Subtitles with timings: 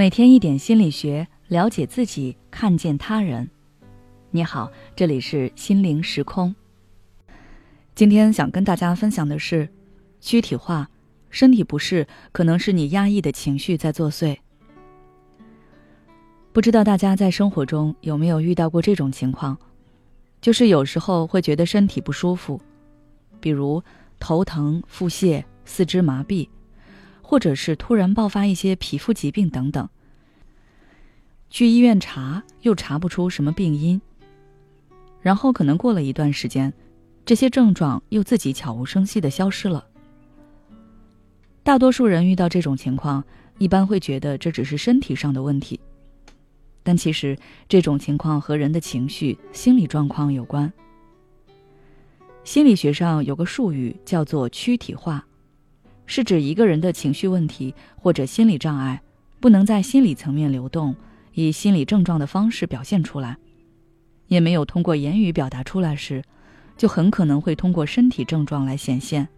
[0.00, 3.50] 每天一点心理学，了解自己，看见他人。
[4.30, 6.54] 你好，这里是心灵时空。
[7.94, 9.68] 今天想跟大家分享的是，
[10.18, 10.88] 躯体化，
[11.28, 14.38] 身体不适可能是你压抑的情绪在作祟。
[16.54, 19.58] 不知道大家在生活中有没有遇到过这种情况，
[20.40, 22.58] 就是有时候会觉得身体不舒服，
[23.38, 23.82] 比如
[24.18, 26.48] 头疼、腹泻、四肢麻痹。
[27.30, 29.88] 或者是突然爆发一些皮肤疾病等等，
[31.48, 34.00] 去医院查又查不出什么病因，
[35.22, 36.72] 然后可能过了一段时间，
[37.24, 39.86] 这些症状又自己悄无声息的消失了。
[41.62, 43.22] 大多数人遇到这种情况，
[43.58, 45.78] 一般会觉得这只是身体上的问题，
[46.82, 47.38] 但其实
[47.68, 50.72] 这种情况和人的情绪、心理状况有关。
[52.42, 55.24] 心理学上有个术语叫做躯体化。
[56.10, 59.00] 是指一个人的情绪问题或者心理障碍，
[59.38, 60.92] 不能在心理层面流动，
[61.34, 63.36] 以心理症状的方式表现出来，
[64.26, 66.20] 也没有通过言语表达出来时，
[66.76, 69.28] 就很可能会通过身体症状来显现。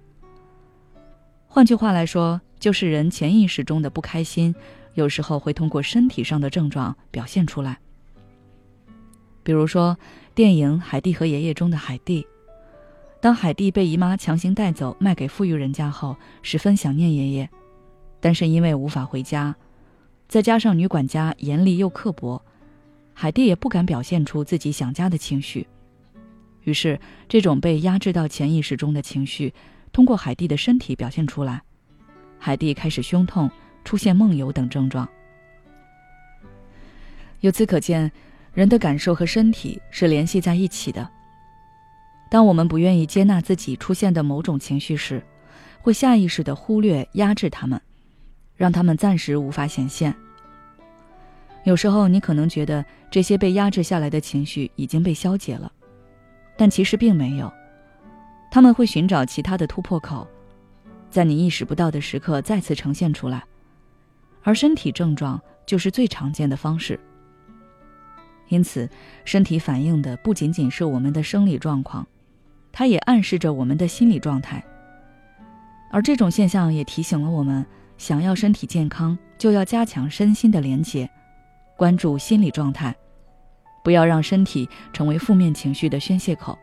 [1.46, 4.54] 换句话来说，就是人潜意识中的不开心，
[4.94, 7.78] 有时候会通过身体上的症状表现出来。
[9.42, 9.94] 比如说，
[10.34, 12.26] 电影《海蒂和爷爷》中的海蒂。
[13.22, 17.48] 当海蒂被姨妈强行带走卖给富裕人家后，十分想念爷爷，
[18.18, 19.54] 但是因为无法回家，
[20.26, 22.42] 再加上女管家严厉又刻薄，
[23.14, 25.68] 海蒂也不敢表现出自己想家的情绪。
[26.64, 26.98] 于是，
[27.28, 29.54] 这种被压制到潜意识中的情绪，
[29.92, 31.62] 通过海蒂的身体表现出来。
[32.40, 33.48] 海蒂开始胸痛，
[33.84, 35.08] 出现梦游等症状。
[37.38, 38.10] 由此可见，
[38.52, 41.08] 人的感受和身体是联系在一起的。
[42.32, 45.22] 当我们不愿意接纳自己出现的某种情绪时，
[45.82, 47.78] 会下意识地忽略、压制他们，
[48.56, 50.16] 让他们暂时无法显现。
[51.64, 55.70] 有时候，你可能觉得这些被压制下来的情绪已经被消解了，
[56.56, 57.52] 但其实并没有。
[58.50, 60.26] 他们会寻找其他的突破口，
[61.10, 63.44] 在你意识不到的时刻再次呈现出来，
[64.42, 66.98] 而身体症状就是最常见的方式。
[68.48, 68.88] 因此，
[69.26, 72.06] 身体反映的不仅仅是我们的生理状况。
[72.72, 74.64] 它也暗示着我们的心理状态，
[75.90, 77.64] 而这种现象也提醒了我们：
[77.98, 81.08] 想要身体健康，就要加强身心的连结，
[81.76, 82.94] 关注心理状态，
[83.84, 86.58] 不要让身体成为负面情绪的宣泄口。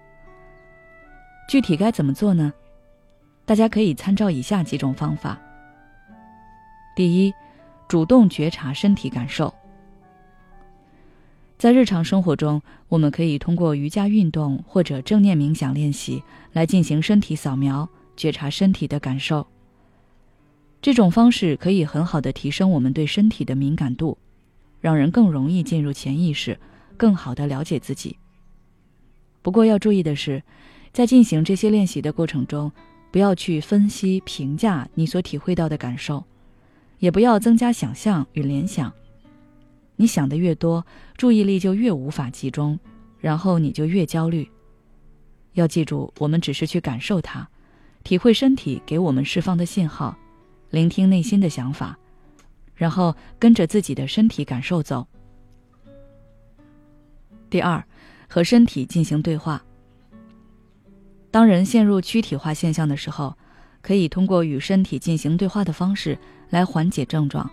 [1.47, 2.51] 具体该怎么做呢？
[3.45, 5.37] 大家可以参照以下几种方法。
[6.95, 7.33] 第一，
[7.87, 9.53] 主动觉察身体感受。
[11.59, 19.45] 在日常生活中，我们可以通过瑜伽运动或者正念冥想练习来进行身体扫描，觉察身体的感受。
[20.81, 24.17] 这种方式可以很好的提升我们对身体的敏感度，
[24.79, 26.57] 让人更容易进入潜意识，
[26.95, 28.15] 更好的了解自己。
[29.41, 30.41] 不过要注意的是，
[30.93, 32.71] 在进行这些练习的过程中，
[33.11, 36.23] 不要去分析评价你所体会到的感受，
[36.99, 38.89] 也不要增加想象与联想。
[39.99, 40.85] 你想的越多，
[41.17, 42.79] 注意力就越无法集中，
[43.19, 44.49] 然后你就越焦虑。
[45.55, 47.45] 要记住，我们只是去感受它，
[48.01, 50.17] 体会身体给我们释放的信号，
[50.69, 51.99] 聆听内心的想法，
[52.75, 55.05] 然后跟着自己的身体感受走。
[57.49, 57.83] 第二，
[58.29, 59.61] 和身体进行对话。
[61.29, 63.35] 当人陷入躯体化现象的时候，
[63.81, 66.17] 可以通过与身体进行对话的方式
[66.49, 67.51] 来缓解症状。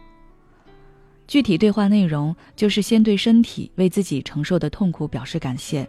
[1.36, 5.86] 具体对话内容就是先对身体为自己承受的痛苦表示感谢，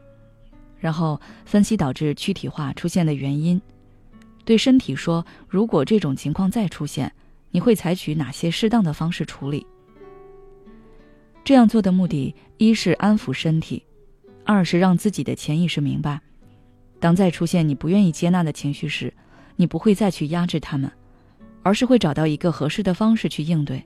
[0.77, 3.61] 然后分析导致躯体化出现的原因，
[4.43, 7.09] 对身体说：如果这种情况再出现，
[7.49, 9.65] 你会采取哪些适当的方式处理？
[11.45, 13.81] 这样做的目的，一是安抚身体，
[14.43, 16.19] 二是让自己的潜意识明白，
[16.99, 19.13] 当再出现你不愿意接纳的情绪时，
[19.55, 20.91] 你不会再去压制他们，
[21.63, 23.81] 而是会找到一个合适的方式去应对。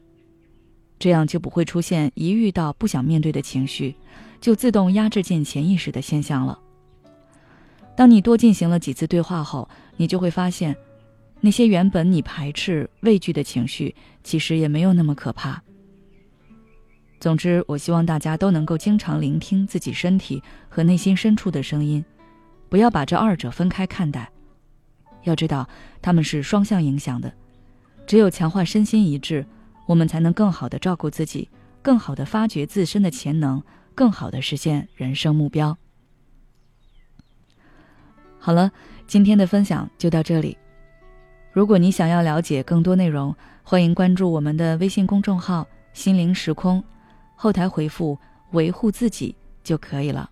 [1.01, 3.95] 这样就不会出现一遇到不想面对的情绪，
[4.39, 6.59] 就自动压制进潜意识的现象了。
[7.97, 9.67] 当你多进行了几次对话后，
[9.97, 10.77] 你就会发现，
[11.39, 15.59] 那些原本你排斥、畏惧的情绪，其实也没有那么可怕。
[17.19, 22.05] 总之，我希望大家都能够经常聆听自己身体和内心深处的声音，
[22.69, 24.29] 不要把这二者分开看待。
[25.23, 25.67] 要知道，
[25.99, 27.33] 他们是双向影响的，
[28.05, 29.43] 只有强化身心一致。
[29.91, 31.49] 我们才能更好的照顾自己，
[31.81, 33.61] 更好的发掘自身的潜能，
[33.93, 35.77] 更好的实现人生目标。
[38.39, 38.71] 好了，
[39.05, 40.57] 今天的分享就到这里。
[41.51, 46.81] 如果你想要了解更多内容，欢迎关注我们的微信公众号心灵时空，
[47.35, 48.17] 后台回复
[48.53, 50.31] “维护自己”就可以了。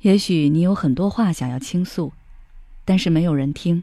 [0.00, 2.12] 也许你有很多话想要倾诉，
[2.84, 3.82] 但是没有人听，